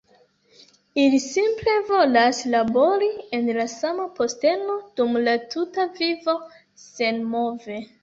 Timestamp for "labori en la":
2.55-3.67